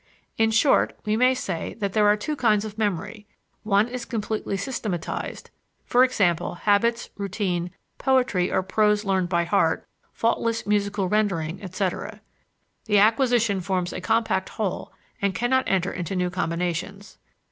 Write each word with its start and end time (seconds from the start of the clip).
In 0.35 0.49
short, 0.49 0.97
we 1.05 1.15
may 1.15 1.35
say 1.35 1.75
that 1.75 1.93
there 1.93 2.07
are 2.07 2.17
two 2.17 2.35
kinds 2.35 2.65
of 2.65 2.75
memory: 2.75 3.27
one 3.61 3.87
is 3.87 4.03
completely 4.03 4.57
systematized, 4.57 5.51
e.g., 5.93 6.23
habits, 6.61 7.11
routine, 7.17 7.69
poetry 7.99 8.51
or 8.51 8.63
prose 8.63 9.05
learned 9.05 9.29
by 9.29 9.43
heart, 9.43 9.85
faultless 10.11 10.65
musical 10.65 11.07
rendering, 11.07 11.61
etc. 11.61 12.19
The 12.85 12.97
acquisition 12.97 13.61
forms 13.61 13.93
a 13.93 14.01
compact 14.01 14.49
whole 14.49 14.91
and 15.21 15.35
cannot 15.35 15.65
enter 15.67 15.91
into 15.91 16.15
new 16.15 16.31
combinations. 16.31 17.19